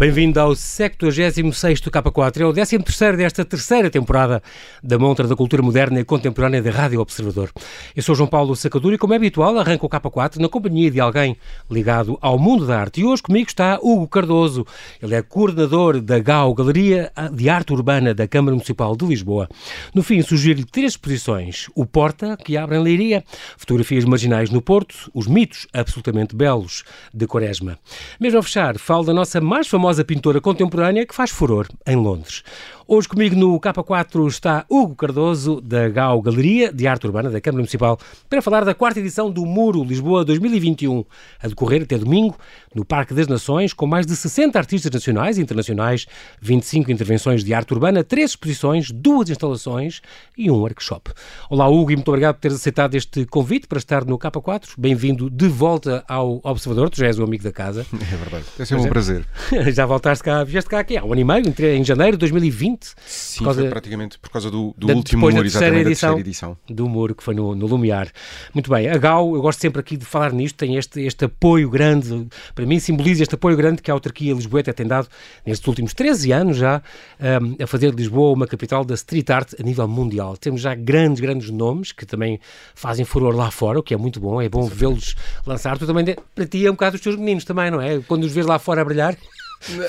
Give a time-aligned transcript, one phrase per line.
[0.00, 4.42] Bem-vindo ao 76º K4, é o 13º desta terceira temporada
[4.82, 7.50] da Montra da Cultura Moderna e Contemporânea da Rádio Observador.
[7.94, 11.00] Eu sou João Paulo Sacadura e, como é habitual, arranco o K4 na companhia de
[11.00, 11.36] alguém
[11.70, 13.02] ligado ao mundo da arte.
[13.02, 14.66] E hoje comigo está Hugo Cardoso,
[15.02, 19.50] ele é coordenador da GAU, Galeria de Arte Urbana da Câmara Municipal de Lisboa.
[19.94, 21.66] No fim, sugiro-lhe três exposições.
[21.74, 23.22] O Porta, que abre em Leiria,
[23.58, 27.78] fotografias marginais no Porto, os mitos absolutamente belos de Quaresma.
[28.18, 31.96] Mesmo a fechar, falo da nossa mais famosa famosa pintora contemporânea que faz furor em
[31.96, 32.44] Londres.
[32.92, 37.60] Hoje comigo no K4 está Hugo Cardoso, da GAU Galeria de Arte Urbana da Câmara
[37.60, 37.96] Municipal,
[38.28, 41.04] para falar da quarta edição do Muro Lisboa 2021,
[41.40, 42.36] a decorrer até domingo
[42.74, 46.06] no Parque das Nações, com mais de 60 artistas nacionais e internacionais,
[46.40, 50.02] 25 intervenções de arte urbana, três exposições, duas instalações
[50.36, 51.12] e um workshop.
[51.48, 54.70] Olá Hugo e muito obrigado por teres aceitado este convite para estar no K4.
[54.76, 57.86] Bem-vindo de volta ao Observador, tu já és o amigo da casa.
[58.00, 58.90] É verdade, é sempre um é.
[58.90, 59.24] prazer.
[59.72, 62.92] já voltaste cá, vieste cá aqui há um ano e meio, em janeiro de 2020.
[63.06, 66.20] Sim, por causa, praticamente por causa do, do da, último muro, exatamente, edição, da terceira
[66.20, 66.56] edição.
[66.68, 68.10] Do muro, que foi no, no Lumiar.
[68.54, 71.68] Muito bem, a GAU, eu gosto sempre aqui de falar nisto, tem este, este apoio
[71.70, 75.08] grande, para mim simboliza este apoio grande que a autarquia Lisboeta tem dado
[75.46, 76.82] nestes últimos 13 anos já,
[77.20, 80.36] um, a fazer de Lisboa uma capital da street art a nível mundial.
[80.36, 82.40] Temos já grandes, grandes nomes que também
[82.74, 85.14] fazem furor lá fora, o que é muito bom, é bom vê-los
[85.46, 85.78] lançar.
[85.78, 88.00] Tu também, para ti é um bocado os teus meninos também, não é?
[88.00, 89.16] Quando os vês lá fora a brilhar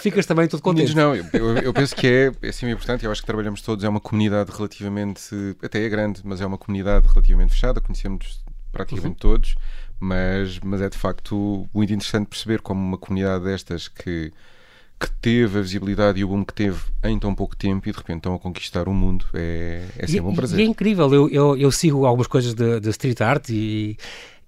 [0.02, 0.96] ficas também todo contente.
[0.96, 1.26] Não, eu,
[1.64, 3.06] eu penso que é, é assim importante.
[3.06, 5.34] Eu acho que trabalhamos todos, é uma comunidade relativamente,
[5.64, 9.34] até é grande, mas é uma comunidade relativamente fechada, conhecemos praticamente uhum.
[9.34, 9.56] todos,
[10.00, 14.32] mas, mas é de facto muito interessante perceber como uma comunidade destas que
[15.02, 17.98] que teve a visibilidade e o boom que teve em tão pouco tempo e de
[17.98, 20.60] repente estão a conquistar o mundo é, é sempre e, um prazer.
[20.60, 23.98] E é incrível, eu, eu, eu sigo algumas coisas de, street art e,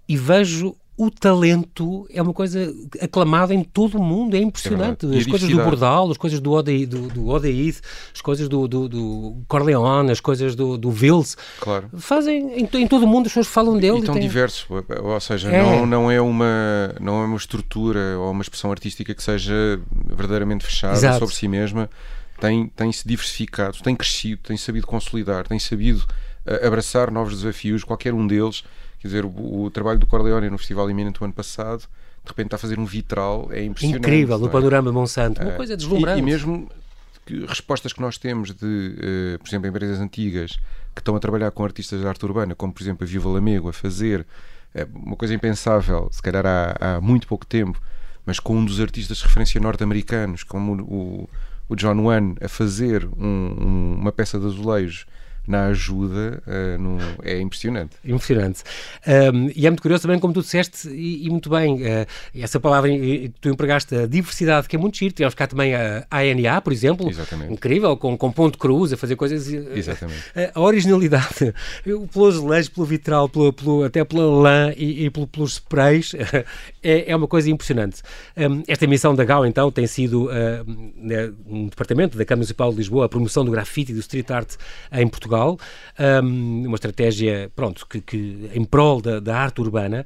[0.07, 2.71] e vejo o talento é uma coisa
[3.01, 5.07] aclamada em todo o mundo, é impressionante.
[5.11, 7.79] É as coisas do Bordal, as coisas do Odeid, do, do Odeid
[8.13, 11.89] as coisas do, do, do, Corleone, as coisas do, do Vils, claro.
[11.97, 13.99] fazem em, em, todo o mundo, as pessoas falam dele.
[13.99, 14.21] E tão tem...
[14.21, 14.67] diverso,
[15.01, 15.63] ou seja, é.
[15.63, 19.79] não, não, é uma, não é uma estrutura ou uma expressão artística que seja
[20.15, 21.19] verdadeiramente fechada Exato.
[21.19, 21.89] sobre si mesma.
[22.39, 25.99] Tem, tem se diversificado, tem crescido, tem sabido consolidar, tem sabido
[26.45, 28.63] uh, abraçar novos desafios, qualquer um deles
[29.03, 32.45] Quer dizer, o, o trabalho do Corleone no Festival Iminente do ano passado, de repente
[32.45, 33.99] está a fazer um vitral, é impressionante.
[33.99, 34.49] Incrível, no é?
[34.49, 35.55] panorama Monsanto, uma é.
[35.57, 36.19] coisa deslumbrante.
[36.19, 36.69] E, e mesmo
[37.25, 40.57] que, respostas que nós temos de, uh, por exemplo, empresas antigas
[40.95, 43.67] que estão a trabalhar com artistas de arte urbana, como por exemplo a Viva Lamego,
[43.67, 44.21] a fazer
[44.73, 47.81] uh, uma coisa impensável, se calhar há, há, muito pouco tempo,
[48.25, 51.29] mas com um dos artistas de referência norte-americanos, como o,
[51.67, 55.05] o, John Wan, a fazer um, um, uma peça de azulejos
[55.47, 57.97] na ajuda uh, no, é impressionante.
[58.03, 58.63] Impressionante.
[59.05, 62.59] Um, e é muito curioso também, como tu disseste, e, e muito bem, uh, essa
[62.59, 65.13] palavra que tu empregaste, a diversidade, que é muito giro.
[65.13, 67.09] Tivemos cá também a ANA, por exemplo.
[67.09, 67.53] Exatamente.
[67.53, 69.47] Incrível, com, com ponto cruz, a fazer coisas.
[69.47, 70.23] Uh, Exatamente.
[70.53, 71.53] A, originalidade,
[71.83, 76.13] pelos azulejos, pelo vitral, pelo, pelo, até pela lã e, e pelo, pelos sprays,
[76.81, 78.01] é, é uma coisa impressionante.
[78.37, 80.29] Um, esta missão da GAU, então, tem sido
[80.95, 84.31] né, um departamento da Câmara Municipal de Lisboa, a promoção do grafite e do street
[84.31, 84.55] art
[84.91, 85.57] em Portugal Portugal,
[86.23, 90.05] um, uma estratégia, pronto, que, que em prol da, da, arte urbana.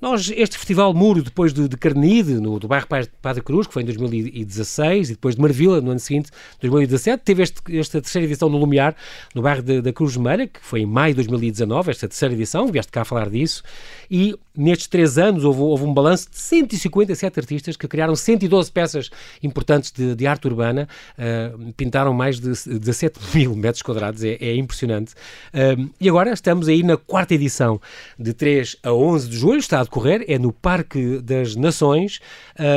[0.00, 2.86] Nós, este Festival Muro, depois de, de Carnide, no, do bairro
[3.20, 6.30] Padre Cruz, que foi em 2016, e depois de Marvila, no ano seguinte,
[6.60, 8.94] 2017, teve este, esta terceira edição no Lumiar,
[9.34, 12.92] no bairro da Cruz Meira, que foi em maio de 2019, esta terceira edição, vieste
[12.92, 13.62] cá falar disso,
[14.08, 19.10] e nestes três anos houve, houve um balanço de 157 artistas que criaram 112 peças
[19.42, 24.56] importantes de, de arte urbana, uh, pintaram mais de 17 mil metros quadrados, é, é
[24.68, 25.14] impressionante.
[25.54, 27.80] Um, e agora estamos aí na quarta edição,
[28.18, 32.20] de 3 a 11 de julho, está a decorrer, é no Parque das Nações,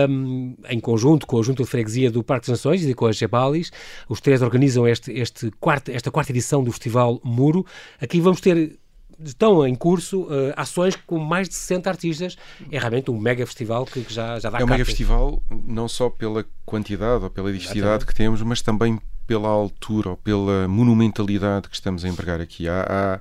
[0.09, 3.11] um, em conjunto com a Junta de Freguesia do Parque das Nações e com a
[3.11, 3.71] Gebalis.
[4.07, 7.65] Os três organizam este, este quarto, esta quarta edição do Festival Muro.
[7.99, 8.79] Aqui vamos ter
[9.23, 12.37] estão em curso uh, ações com mais de 60 artistas.
[12.71, 15.87] É realmente um mega festival que, que já, já dá É um mega festival não
[15.87, 18.05] só pela quantidade ou pela diversidade Exatamente.
[18.07, 18.99] que temos, mas também
[19.31, 22.67] pela altura ou pela monumentalidade que estamos a empregar aqui.
[22.67, 23.19] Há, há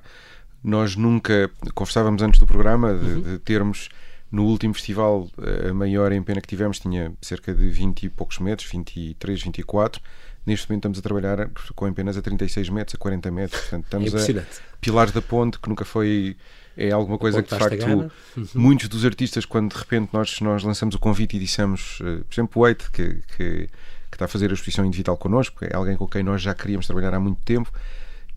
[0.61, 3.21] nós nunca conversávamos antes do programa de, uhum.
[3.21, 3.87] de, termos
[4.29, 5.29] no último festival
[5.69, 10.01] a maior em pena que tivemos tinha cerca de 20 e poucos metros, 23, 24.
[10.45, 13.61] Neste momento estamos a trabalhar com empenas a 36 metros, a 40 metros.
[13.61, 14.43] Portanto, estamos é a
[14.81, 16.35] Pilares da Ponte, que nunca foi
[16.75, 18.09] é alguma coisa que de facto uhum.
[18.55, 22.33] muitos dos artistas quando de repente nós, nós lançamos o convite e dissemos, uh, por
[22.33, 23.69] exemplo o Wade que, que
[24.11, 26.85] que está a fazer a exposição individual connosco, é alguém com quem nós já queríamos
[26.85, 27.71] trabalhar há muito tempo.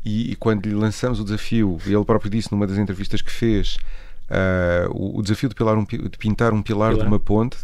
[0.04, 3.76] E, e quando lhe lançamos o desafio, ele próprio disse numa das entrevistas que fez,
[4.28, 7.04] uh, o, o, desafio de, pilar um, de, pintar um pilar, pilar.
[7.04, 7.56] de uma ponte,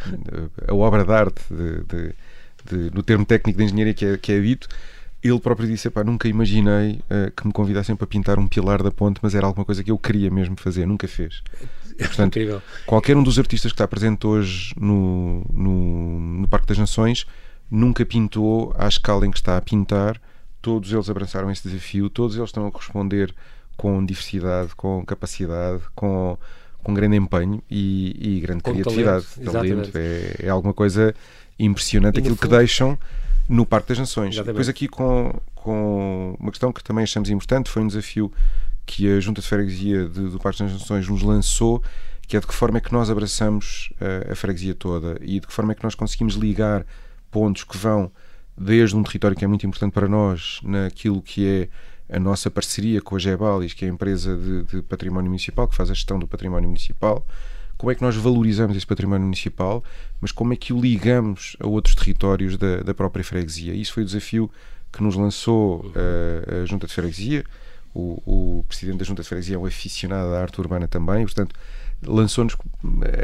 [0.66, 2.14] a obra de arte de,
[2.64, 4.68] de, no termo técnico de engenharia que é, que é dito,
[5.22, 9.20] ele próprio disse: nunca imaginei uh, que me convidassem para pintar um pilar da ponte,
[9.22, 11.42] mas era alguma coisa que eu queria mesmo fazer, nunca fez.
[11.98, 12.62] portanto, Incrível.
[12.86, 17.26] qualquer um dos artistas que está presente hoje no, no, no, Parque das Nações
[17.70, 20.20] nunca pintou à escala em que está a pintar.
[20.60, 23.34] Todos eles abraçaram esse desafio, todos eles estão a corresponder
[23.76, 26.36] com diversidade, com capacidade, com,
[26.82, 29.24] com grande empenho e, e grande com criatividade.
[29.42, 31.14] Talento, talento é, é, alguma coisa
[31.58, 32.48] impressionante aquilo fundo...
[32.50, 32.98] que deixam
[33.48, 34.34] no Parque das Nações.
[34.34, 34.52] Exatamente.
[34.52, 38.30] Depois aqui com, com uma questão que também achamos importante, foi um desafio
[38.84, 41.82] que a Junta de Freguesia de, do Parque das Nações nos lançou,
[42.26, 45.46] que é de que forma é que nós abraçamos a, a freguesia toda e de
[45.46, 46.84] que forma é que nós conseguimos ligar
[47.30, 48.10] pontos que vão
[48.56, 51.68] desde um território que é muito importante para nós, naquilo que é
[52.16, 55.74] a nossa parceria com a Gebalis, que é a empresa de, de património municipal, que
[55.74, 57.24] faz a gestão do património municipal,
[57.78, 59.82] como é que nós valorizamos esse património municipal,
[60.20, 63.72] mas como é que o ligamos a outros territórios da, da própria freguesia.
[63.72, 64.50] Isso foi o desafio
[64.92, 67.44] que nos lançou uh, a Junta de Freguesia.
[67.94, 68.22] O,
[68.60, 71.54] o, presidente da Junta de Freguesia é um aficionado à arte urbana também, portanto,
[72.06, 72.54] lançou-nos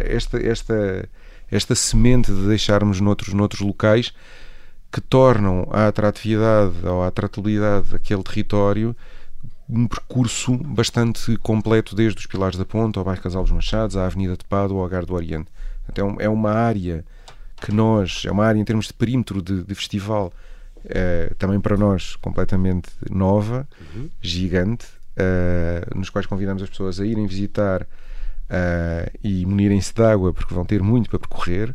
[0.07, 1.09] esta, esta,
[1.51, 4.13] esta semente de deixarmos noutros, noutros locais
[4.91, 8.97] que tornam a atratividade ou a atratividade daquele território
[9.69, 14.07] um percurso bastante completo, desde os Pilares da Ponta ao bairro Casal dos Machados, à
[14.07, 15.49] Avenida de Pado, ao Algar do Oriente.
[15.91, 17.05] Então é uma área
[17.61, 20.33] que nós, é uma área em termos de perímetro de, de festival,
[20.85, 24.09] é, também para nós completamente nova, uhum.
[24.21, 27.87] gigante, é, nos quais convidamos as pessoas a irem visitar
[28.49, 31.75] é, e munirem-se de água, porque vão ter muito para percorrer,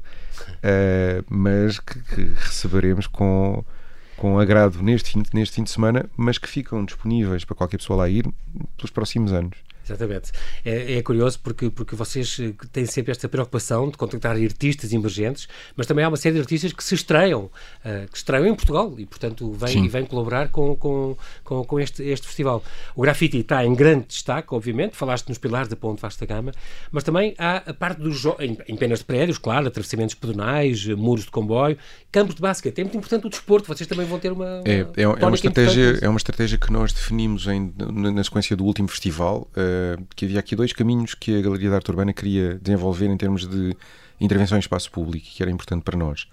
[1.30, 3.64] mas que, que receberemos com
[4.18, 8.10] com agrado neste neste fim de semana, mas que ficam disponíveis para qualquer pessoa lá
[8.10, 8.32] ir
[8.78, 9.58] pelos próximos anos.
[9.84, 10.32] Exatamente.
[10.64, 15.48] É, é, curioso porque, porque vocês eh, têm sempre esta preocupação de contactar artistas emergentes,
[15.76, 18.94] mas também há uma série de artistas que se estreiam, uh, que estreiam em Portugal
[18.98, 22.64] e, portanto, vêm, vêm colaborar com, com, com, com, este, este festival.
[22.96, 26.52] O grafite está em grande destaque, obviamente, falaste nos pilares da Ponte Vasta Gama,
[26.92, 31.26] mas também há a parte dos em, em penas de prédios, claro, atravessamentos pedonais, muros
[31.26, 31.78] de comboio,
[32.12, 32.80] campos de basquete.
[32.80, 34.62] É muito importante o desporto, vocês também vão ter uma.
[34.64, 37.74] É, é, é uma, estratégia, é uma estratégia que nós definimos em,
[38.14, 39.50] na sequência do último festival.
[39.56, 39.71] Uh,
[40.16, 43.48] que havia aqui dois caminhos que a Galeria de Arte Urbana queria desenvolver em termos
[43.48, 43.76] de
[44.20, 46.28] intervenção em espaço público, que era importante para nós.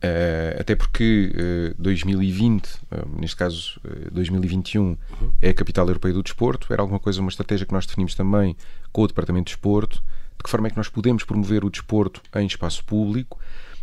[0.00, 1.30] Uh, até porque
[1.78, 3.78] uh, 2020, uh, neste caso
[4.10, 4.96] 2021, uhum.
[5.42, 8.56] é a capital europeia do desporto, era alguma coisa, uma estratégia que nós definimos também
[8.92, 10.02] com o Departamento de Desporto,
[10.38, 13.38] de que forma é que nós podemos promover o desporto em espaço público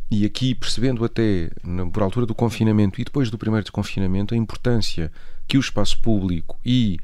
[0.09, 1.51] e aqui percebendo até
[1.93, 5.11] por altura do confinamento e depois do primeiro desconfinamento a importância
[5.47, 6.97] que o espaço público e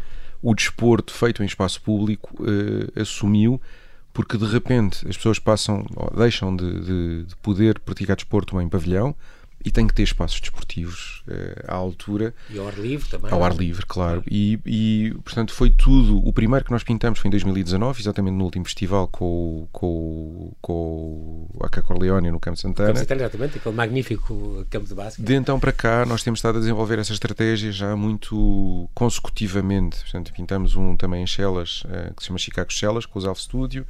[0.44, 3.60] o desporto feito em espaço público uh, assumiu,
[4.12, 5.86] porque de repente as pessoas passam,
[6.16, 9.16] deixam de, de, de poder praticar desporto em pavilhão
[9.66, 12.34] e tem que ter espaços desportivos uh, à altura.
[12.50, 13.32] E ao ar livre também.
[13.32, 14.24] Ao ar livre, claro.
[14.30, 16.18] E, e, portanto, foi tudo.
[16.28, 21.48] O primeiro que nós pintamos foi em 2019, exatamente no último festival com, com, com
[21.62, 22.90] a Cacorleone no Campo Santana.
[22.90, 25.26] Campo Santana, exatamente, aquele magnífico campo de basquete.
[25.26, 30.02] De então para cá, nós temos estado a desenvolver essa estratégia já muito consecutivamente.
[30.02, 33.40] Portanto, pintamos um também em Chelas, uh, que se chama Chicago Chelas, com os Alf
[33.40, 33.86] Studio.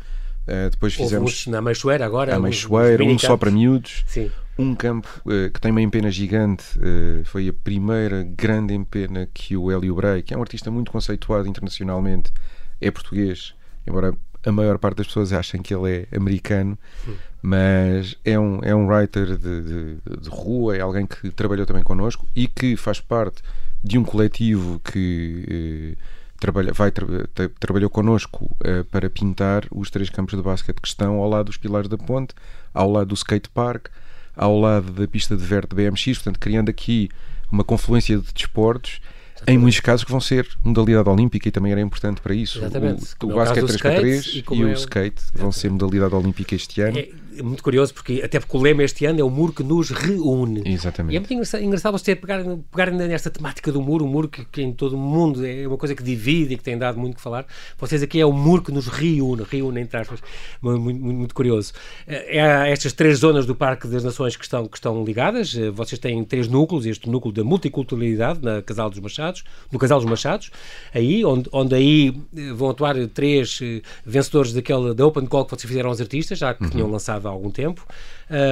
[0.47, 1.47] Uh, depois fizemos.
[1.47, 2.35] na Meixoeira agora.
[2.35, 4.03] A Meixoeira, um só para miúdos.
[4.07, 9.27] Sim um campo uh, que tem uma empena gigante, uh, foi a primeira grande empena
[9.33, 12.31] que o Hélio Brey, que é um artista muito conceituado internacionalmente,
[12.79, 13.55] é português,
[13.87, 14.13] embora
[14.45, 17.15] a maior parte das pessoas achem que ele é americano, hum.
[17.41, 21.83] mas é um, é um writer de, de, de, rua, é alguém que trabalhou também
[21.83, 23.41] connosco e que faz parte
[23.83, 25.97] de um coletivo que
[26.43, 28.55] trabalha, vai, tra, tra, trabalhou connosco
[28.91, 32.35] para pintar os três campos de basquete que estão ao lado dos pilares da ponte,
[32.73, 33.87] ao lado do skate park
[34.35, 37.09] ao lado da pista de verde BMX, portanto, criando aqui
[37.51, 38.99] uma confluência de desportos
[39.45, 42.59] em muitos casos que vão ser modalidade olímpica e também era importante para isso.
[42.59, 43.03] Exatamente.
[43.21, 46.97] O, o basquete 3x3 e, e, o é skate vão ser modalidade olímpica este ano.
[46.97, 49.63] É, é muito curioso, porque até porque o lema este ano é o muro que
[49.63, 50.63] nos reúne.
[50.65, 51.13] Exatamente.
[51.13, 54.45] E é muito engraçado, engraçado você pegar, pegar nesta temática do muro, o muro que,
[54.45, 57.15] que, em todo o mundo é uma coisa que divide e que tem dado muito
[57.15, 57.45] que falar.
[57.77, 60.19] Vocês aqui é o muro que nos reúne, reúne entre aspas,
[60.61, 61.73] muito, muito, muito curioso.
[62.07, 65.69] É, é estas três zonas do Parque das Nações que estão, que estão ligadas, eh,
[65.69, 70.09] vocês têm três núcleos, este núcleo da multiculturalidade na Casal dos Machados, no Casal dos
[70.09, 70.51] Machados,
[70.93, 75.51] aí, onde, onde aí eh, vão atuar três eh, vencedores daquela, da Open Call que
[75.51, 76.69] vocês fizeram aos artistas, já que uhum.
[76.69, 77.85] tinham lançado há algum tempo.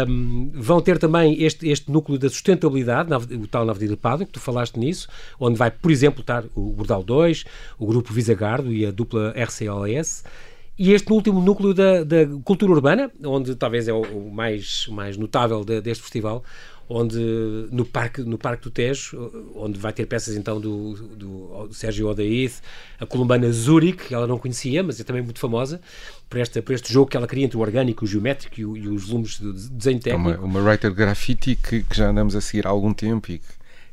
[0.08, 4.34] Um, vão ter também este, este núcleo da sustentabilidade, o tal na Avenida Pádua, que
[4.34, 5.08] tu falaste nisso,
[5.40, 7.46] onde vai, por exemplo, estar o Bordal 2,
[7.80, 10.24] o Grupo Visagardo e a dupla RCOS.
[10.78, 15.18] E este último núcleo da, da cultura urbana, onde talvez é o, o mais, mais
[15.18, 16.44] notável de, deste festival,
[16.94, 17.18] onde
[17.72, 22.08] no parque, no parque do Tejo, onde vai ter peças então do, do, do Sérgio
[22.08, 22.56] Odaíth,
[23.00, 25.80] a columbana Zurich, que ela não conhecia, mas é também muito famosa,
[26.30, 28.76] por, esta, por este jogo que ela cria entre o orgânico, o geométrico e, o,
[28.76, 30.32] e os volumes de desenho técnico.
[30.32, 33.40] É uma, uma writer graffiti que, que, já andamos a seguir há algum tempo e
[33.40, 33.46] que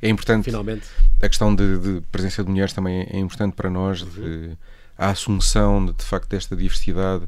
[0.03, 0.45] é importante.
[0.45, 0.87] Finalmente.
[1.23, 4.09] A questão de, de presença de mulheres também é importante para nós, uhum.
[4.09, 4.57] de,
[4.99, 7.25] a assunção de, de facto desta diversidade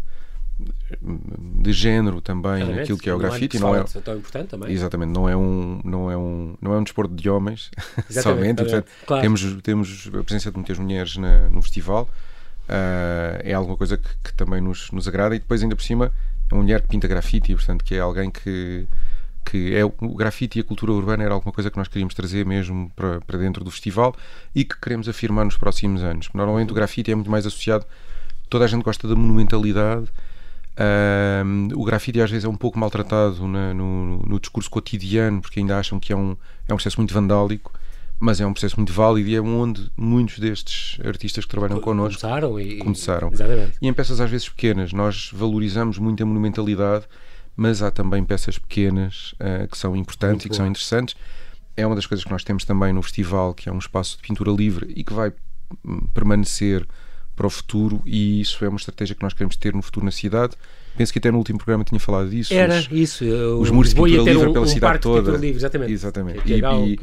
[1.00, 2.82] de género também Exatamente.
[2.82, 6.10] aquilo que é o grafite não é tão importante também exatamente não é um não
[6.10, 7.70] é um não é um desporto de homens
[8.10, 9.22] somente portanto, claro.
[9.22, 12.10] temos temos a presença de muitas mulheres na, no festival
[12.68, 16.12] uh, é alguma coisa que, que, também nos, nos agrada e depois ainda por cima
[16.50, 18.86] é uma mulher que pinta grafite portanto que é alguém que
[19.44, 22.44] que é o grafite e a cultura urbana era alguma coisa que nós queríamos trazer
[22.46, 24.14] mesmo para, para dentro do festival
[24.54, 26.28] e que queremos afirmar nos próximos anos.
[26.32, 27.84] Normalmente o grafite é muito mais associado,
[28.48, 30.08] toda a gente gosta da monumentalidade,
[31.74, 35.78] o grafite às vezes é um pouco maltratado na, no, no, discurso cotidiano porque ainda
[35.78, 37.72] acham que é um, é um processo muito vandálico
[38.20, 42.20] mas é um processo muito válido e é onde muitos destes artistas que trabalham connosco
[42.20, 42.60] começaram.
[42.60, 43.32] E, começaram.
[43.32, 43.72] Exatamente.
[43.80, 44.92] E em peças às vezes pequenas.
[44.92, 47.06] Nós valorizamos muito a monumentalidade,
[47.60, 50.54] mas há também peças pequenas uh, que são importantes muito e que bom.
[50.54, 51.14] são interessantes.
[51.76, 54.22] É uma das coisas que nós temos também no festival, que é um espaço de
[54.22, 55.30] pintura livre e que vai
[55.84, 56.88] hum, permanecer
[57.36, 60.10] para o futuro e isso é uma estratégia que nós queremos ter no futuro na
[60.10, 60.56] cidade.
[60.96, 62.54] Penso que até no último programa tinha falado disso.
[62.54, 63.26] Era os, isso.
[63.26, 65.32] Os muros de pintura livre um, pela um cidade toda.
[65.32, 65.92] Livre, exatamente.
[65.92, 66.40] Exatamente.
[66.40, 66.98] Que é e, e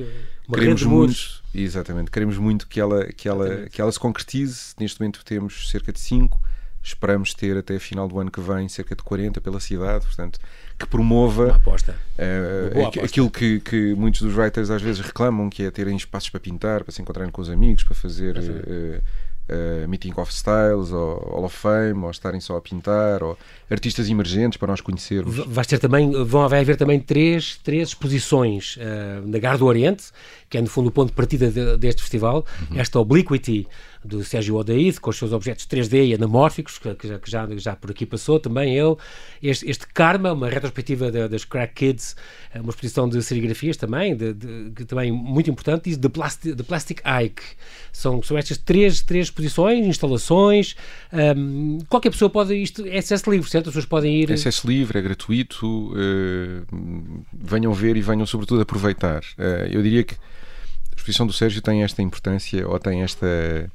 [0.51, 4.73] queremos muito, exatamente, queremos muito que ela, que, ela, que ela se concretize.
[4.79, 6.46] Neste momento temos cerca de 5
[6.87, 10.39] esperamos ter até a final do ano que vem cerca de 40 pela cidade, portanto,
[10.79, 15.97] que promova uh, aquilo que, que, muitos dos writers às vezes reclamam, que é terem
[15.97, 20.31] espaços para pintar, para se encontrarem com os amigos, para fazer uh, uh, Meeting of
[20.31, 23.37] Styles, ou Hall of Fame, ou estarem só a pintar, ou
[23.69, 25.35] artistas emergentes para nós conhecermos.
[25.45, 28.77] Vai ter também, vão, vai haver também três, três exposições
[29.25, 30.05] na Gar do Oriente,
[30.49, 32.79] que é no fundo o ponto de partida de, deste festival, uhum.
[32.79, 33.67] esta Obliquity
[34.03, 37.75] do Sérgio Odaíde, com os seus objetos 3D e anamórficos, que, que, já, que já,
[37.75, 38.95] por aqui passou também ele.
[39.41, 42.15] Este, este Karma, uma retrospectiva das Crack Kids,
[42.53, 46.63] eh, uma exposição de serigrafias também, de, de, também muito importante, e de Plastic, de
[46.63, 47.43] Plastic Ike.
[47.91, 50.75] São, são estas três, três exposições, instalações.
[51.11, 52.55] Um, qualquer pessoa pode.
[52.55, 53.69] Isto é acesso livre, certo?
[53.69, 54.29] As pessoas podem ir.
[54.29, 55.91] É acesso livre, é gratuito.
[55.93, 59.21] Uh, venham ver e venham, sobretudo, aproveitar.
[59.37, 63.71] Uh, eu diria que a exposição do Sérgio tem esta importância ou tem esta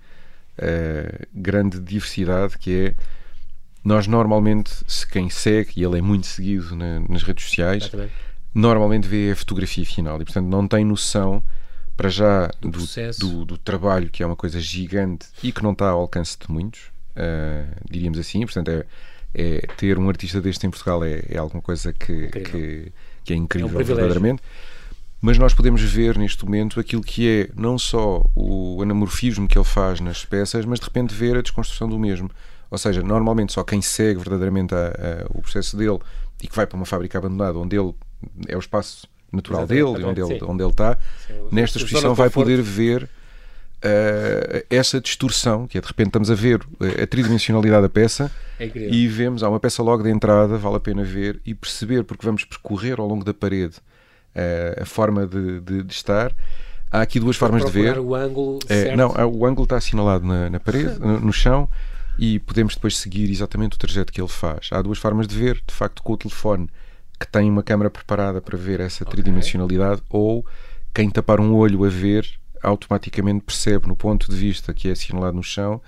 [0.58, 2.94] uh, grande diversidade que é
[3.84, 7.90] nós normalmente, se quem segue, e ele é muito seguido na, nas redes sociais,
[8.54, 10.22] normalmente vê a fotografia final.
[10.22, 11.42] E portanto não tem noção
[11.96, 12.86] para já do, do,
[13.18, 16.50] do, do, trabalho que é uma coisa gigante e que não está ao alcance de
[16.50, 16.80] muitos,
[17.16, 18.86] uh, diríamos assim, portanto é,
[19.34, 22.92] é, ter um artista deste em Portugal é, é alguma coisa que, que,
[23.24, 24.42] que, é incrível é um verdadeiramente
[25.22, 29.64] mas nós podemos ver neste momento aquilo que é não só o anamorfismo que ele
[29.64, 32.28] faz nas peças, mas de repente ver a desconstrução do mesmo.
[32.68, 36.00] Ou seja, normalmente só quem segue verdadeiramente a, a, o processo dele
[36.42, 37.94] e que vai para uma fábrica abandonada onde ele
[38.48, 42.28] é o espaço natural Exatamente, dele, onde ele, onde ele está, sim, nesta exposição vai
[42.28, 46.60] poder ver uh, essa distorção, que é de repente estamos a ver
[47.00, 50.80] a tridimensionalidade da peça é e vemos, há uma peça logo de entrada, vale a
[50.80, 53.76] pena ver e perceber, porque vamos percorrer ao longo da parede
[54.80, 56.32] a forma de, de, de estar.
[56.90, 57.98] Há aqui duas formas de ver.
[57.98, 61.68] O ângulo é, não, o ângulo está assinalado na, na parede, no, no, chão,
[62.18, 64.68] e podemos depois seguir exatamente o trajeto que ele faz.
[64.70, 66.68] Há duas formas de ver, de facto, com o telefone
[67.18, 69.12] que tem uma câmera preparada para ver essa okay.
[69.12, 70.44] tridimensionalidade, ou
[70.92, 72.28] quem tapar um olho a ver
[72.62, 75.80] automaticamente percebe no ponto de vista que é assinalado no chão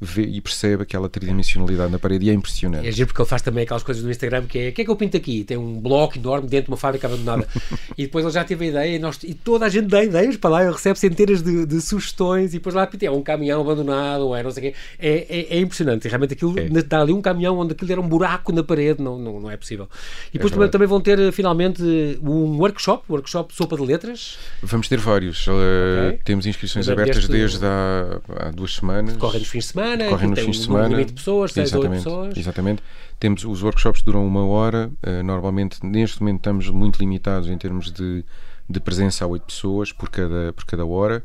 [0.00, 2.88] vê e percebe aquela tridimensionalidade na parede e é impressionante.
[2.88, 4.84] É giro porque ele faz também aquelas coisas no Instagram que é o que é
[4.84, 5.44] que eu pinto aqui?
[5.44, 7.46] Tem um bloco enorme dentro de uma fábrica abandonada.
[7.98, 10.36] e depois ele já teve a ideia e, nós, e toda a gente dá ideias
[10.38, 14.22] para lá, ele recebe centenas de, de sugestões e depois lá é um caminhão abandonado
[14.22, 14.78] ou é não sei o quê.
[14.98, 16.06] É, é, é impressionante.
[16.06, 16.82] E realmente aquilo é.
[16.82, 19.56] dá ali um caminhão onde aquilo era um buraco na parede, não, não, não é
[19.56, 19.86] possível.
[20.30, 21.82] E depois é também, também, vão ter eh, finalmente
[22.22, 24.38] um workshop, workshop sopa de letras.
[24.62, 25.46] Vamos ter vários.
[25.46, 26.18] Eh, okay.
[26.18, 29.16] Uh, temos inscrições abertas desde há, há duas semanas.
[29.16, 30.96] Correm nos fins de semana semana, correm nos fins de semana.
[30.96, 32.36] Um de pessoas, 6 ou 8 pessoas.
[32.36, 32.82] Exatamente.
[33.18, 34.90] Temos, os workshops duram uma hora.
[35.06, 38.24] Uh, normalmente, neste momento, estamos muito limitados em termos de,
[38.68, 41.22] de presença a 8 pessoas por cada, por cada hora.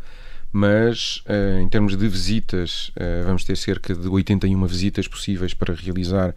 [0.52, 5.74] Mas uh, em termos de visitas, uh, vamos ter cerca de 81 visitas possíveis para
[5.74, 6.34] realizar.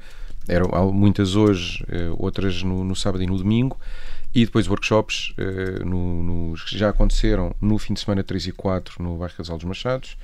[0.48, 1.84] Eram muitas hoje,
[2.16, 3.78] outras no, no sábado e no domingo
[4.34, 8.52] e depois workshops uh, no, no, que já aconteceram no fim de semana 3 e
[8.52, 10.16] 4 no bairro Casal dos Machados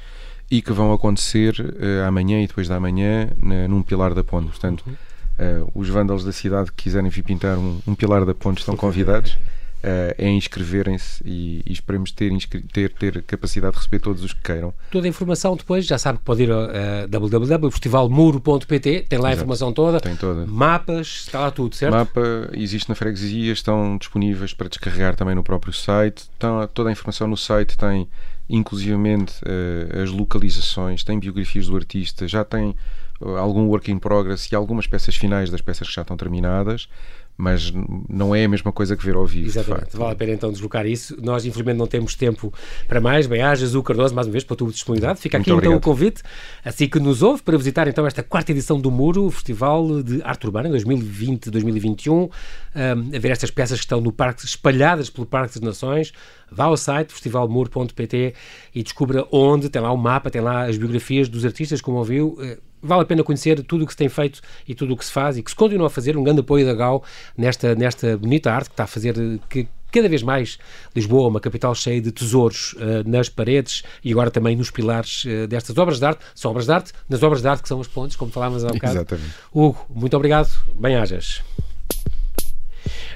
[0.54, 4.46] e que vão acontecer uh, amanhã e depois da manhã na, num pilar da ponte.
[4.46, 8.58] Portanto, uh, os vândalos da cidade que quiserem vir pintar um, um pilar da ponte
[8.58, 9.32] estão convidados.
[9.32, 12.30] uh, é inscreverem-se e, e, esperemos ter,
[12.72, 14.72] ter, ter capacidade de receber todos os que queiram.
[14.92, 19.32] Toda a informação depois, já sabe que pode ir a uh, www.festivalmuro.pt, tem lá a
[19.32, 19.42] Exato.
[19.42, 19.98] informação toda.
[20.00, 20.46] Tem toda.
[20.46, 21.94] Mapas, está lá tudo, certo?
[21.94, 26.18] Mapa existe na freguesia, estão disponíveis para descarregar também no próprio site.
[26.18, 28.06] Estão, toda a informação no site tem
[28.48, 32.74] inclusivamente uh, as localizações, tem biografias do artista, já tem
[33.20, 36.88] uh, algum work in progress e algumas peças finais das peças que já estão terminadas
[37.36, 37.72] mas
[38.08, 39.46] não é a mesma coisa que ver ao vivo.
[39.46, 41.16] Exatamente, vale a pena então deslocar isso.
[41.20, 42.52] Nós, infelizmente, não temos tempo
[42.86, 43.26] para mais.
[43.26, 45.20] Bem, haja Azul Cardoso, mais uma vez, pela tua disponibilidade.
[45.20, 46.22] Fica aqui então o convite,
[46.64, 50.22] assim que nos ouve, para visitar então esta quarta edição do Muro, o Festival de
[50.22, 52.30] Arte Urbana 2020-2021, um,
[52.76, 56.12] a ver estas peças que estão no parque, espalhadas pelo Parque das Nações.
[56.50, 58.34] Vá ao site festivalmuro.pt
[58.72, 62.36] e descubra onde, tem lá o mapa, tem lá as biografias dos artistas, como ouviu
[62.40, 65.04] eh, vale a pena conhecer tudo o que se tem feito e tudo o que
[65.04, 66.16] se faz e que se continua a fazer.
[66.16, 67.02] Um grande apoio da GAU
[67.36, 69.14] nesta, nesta bonita arte que está a fazer
[69.48, 70.58] que cada vez mais
[70.94, 75.46] Lisboa, uma capital cheia de tesouros uh, nas paredes e agora também nos pilares uh,
[75.46, 76.24] destas obras de arte.
[76.34, 78.68] São obras de arte, nas obras de arte que são as pontes, como falávamos há
[78.68, 78.94] um bocado.
[78.94, 79.34] Exatamente.
[79.52, 80.50] Hugo, muito obrigado.
[80.74, 81.42] Bem-ajas.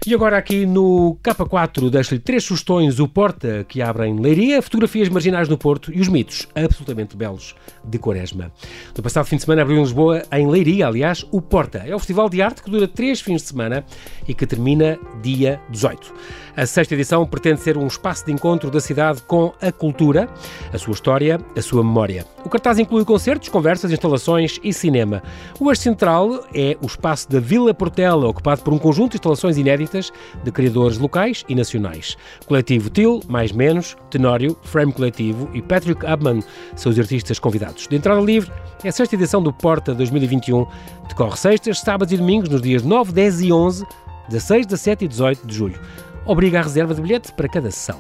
[0.07, 5.09] E agora aqui no K4 deixo-lhe três sugestões, o Porta, que abre em Leiria, fotografias
[5.09, 8.51] marginais no Porto e os mitos absolutamente belos de Quaresma.
[8.97, 11.79] No passado fim de semana abriu em Lisboa, em Leiria, aliás, o Porta.
[11.79, 13.85] É um festival de arte que dura três fins de semana
[14.27, 16.15] e que termina dia 18.
[16.57, 20.29] A sexta edição pretende ser um espaço de encontro da cidade com a cultura,
[20.73, 22.27] a sua história, a sua memória.
[22.45, 25.23] O cartaz inclui concertos, conversas, instalações e cinema.
[25.61, 29.57] O eixo central é o espaço da Vila Portela, ocupado por um conjunto de instalações
[29.57, 30.13] inéditas
[30.43, 32.17] de criadores locais e nacionais.
[32.47, 36.43] Coletivo Til, Mais Menos, Tenório, Frame Coletivo e Patrick Abman
[36.77, 37.87] são os artistas convidados.
[37.87, 38.51] De entrada livre,
[38.83, 40.67] é a sexta edição do Porta 2021.
[41.09, 43.87] Decorre sextas, sábados e domingos nos dias 9, 10 e 11,
[44.29, 45.81] 16, 17 e 18 de julho
[46.29, 47.99] obriga a reserva de bilhete para cada sessão.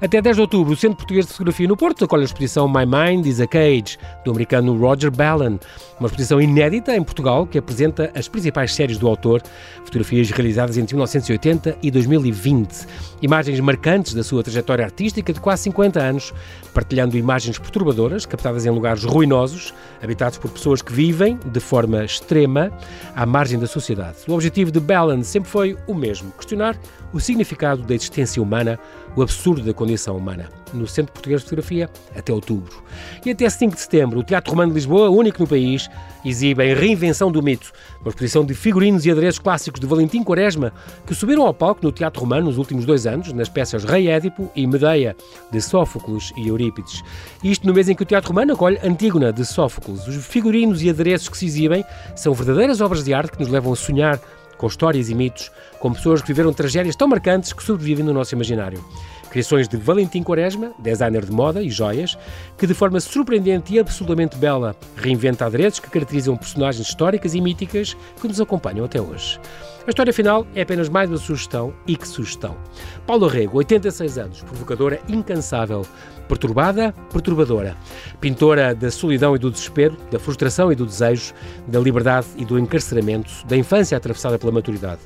[0.00, 2.86] Até 10 de outubro, o Centro Português de Fotografia no Porto acolhe a exposição My
[2.86, 5.58] Mind is a Cage, do americano Roger Ballen,
[5.98, 9.42] uma exposição inédita em Portugal que apresenta as principais séries do autor,
[9.84, 12.86] fotografias realizadas entre 1980 e 2020.
[13.20, 16.32] Imagens marcantes da sua trajetória artística de quase 50 anos,
[16.72, 22.70] partilhando imagens perturbadoras, captadas em lugares ruinosos, habitados por pessoas que vivem de forma extrema
[23.16, 24.18] à margem da sociedade.
[24.28, 26.78] O objetivo de Ballen sempre foi o mesmo: questionar
[27.12, 28.78] o significado da existência humana,
[29.16, 30.48] o absurdo da condição humana.
[30.72, 32.82] No Centro Português de Fotografia, até outubro.
[33.24, 35.88] E até 5 de setembro, o Teatro Romano de Lisboa, único no país,
[36.24, 40.72] exibe em Reinvenção do Mito, uma exposição de figurinos e adereços clássicos de Valentim Quaresma,
[41.06, 44.50] que subiram ao palco no Teatro Romano nos últimos dois anos, nas peças Rei Édipo
[44.54, 45.16] e Medeia,
[45.50, 47.02] de Sófocles e Eurípides.
[47.42, 50.06] Isto no mês em que o Teatro Romano acolhe Antígona, de Sófocles.
[50.06, 53.72] Os figurinos e adereços que se exibem são verdadeiras obras de arte que nos levam
[53.72, 54.20] a sonhar
[54.58, 58.34] com histórias e mitos, com pessoas que viveram tragédias tão marcantes que sobrevivem no nosso
[58.34, 58.84] imaginário.
[59.30, 62.18] Criações de Valentim Quaresma, designer de moda e joias,
[62.56, 67.96] que de forma surpreendente e absolutamente bela reinventa adereços que caracterizam personagens históricas e míticas
[68.20, 69.38] que nos acompanham até hoje.
[69.88, 72.54] A história final é apenas mais uma sugestão e que sugestão.
[73.06, 75.80] Paulo Rego, 86 anos, provocadora incansável,
[76.28, 77.74] perturbada, perturbadora.
[78.20, 81.32] Pintora da solidão e do desespero, da frustração e do desejo,
[81.66, 85.00] da liberdade e do encarceramento, da infância atravessada pela maturidade.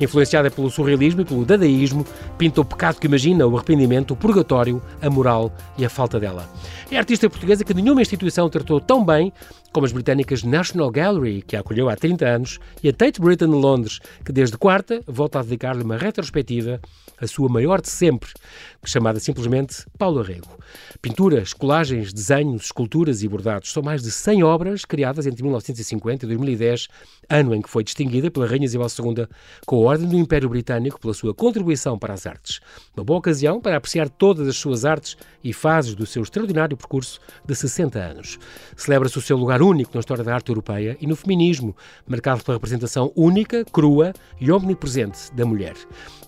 [0.00, 2.06] Influenciada pelo surrealismo e pelo dadaísmo,
[2.38, 6.48] pinta o pecado que imagina, o arrependimento, o purgatório, a moral e a falta dela.
[6.90, 9.30] É artista portuguesa que nenhuma instituição tratou tão bem
[9.72, 13.48] como as britânicas National Gallery, que a acolheu há 30 anos, e a Tate Britain
[13.48, 16.80] de Londres, que desde quarta volta a dedicar-lhe uma retrospectiva,
[17.20, 18.30] a sua maior de sempre,
[18.84, 20.58] chamada simplesmente Paulo Arrego.
[21.00, 23.72] Pinturas, colagens, desenhos, esculturas e bordados.
[23.72, 26.88] São mais de 100 obras criadas entre 1950 e 2010,
[27.28, 29.26] ano em que foi distinguida pela Rainha Isabel II
[29.64, 32.60] com a Ordem do Império Britânico pela sua contribuição para as artes.
[32.96, 37.20] Uma boa ocasião para apreciar todas as suas artes e fases do seu extraordinário percurso
[37.44, 38.38] de 60 anos.
[38.76, 42.56] Celebra-se o seu lugar único na história da arte europeia e no feminismo, marcado pela
[42.56, 45.74] representação única, crua e omnipresente da mulher.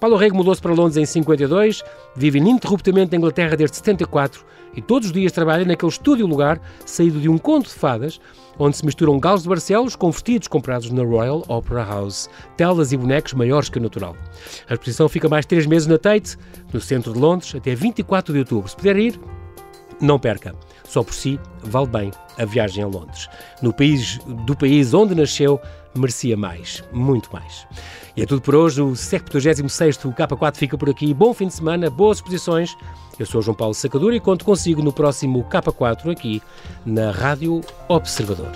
[0.00, 1.82] Paulo Rego mudou-se para Londres em 52,
[2.14, 4.44] vive ininterruptamente na Inglaterra desde 74
[4.76, 8.20] e todos os dias trabalha naquele estúdio-lugar saído de um conto de fadas,
[8.58, 12.96] onde se misturam galos de Barcelos com vestidos comprados na Royal Opera House, telas e
[12.96, 14.16] bonecos maiores que o natural.
[14.68, 16.36] A exposição fica mais três meses na Tate,
[16.72, 18.68] no centro de Londres, até 24 de outubro.
[18.68, 19.20] Se puder ir,
[20.04, 20.54] não perca.
[20.86, 23.28] Só por si vale bem a viagem a Londres.
[23.62, 25.60] No país do país onde nasceu,
[25.96, 27.66] merecia mais, muito mais.
[28.16, 28.80] E é tudo por hoje.
[28.80, 31.12] O 76 K4 fica por aqui.
[31.12, 32.76] Bom fim de semana, boas exposições.
[33.18, 36.42] Eu sou João Paulo Sacadura e conto consigo no próximo K4 aqui
[36.84, 38.52] na Rádio Observador.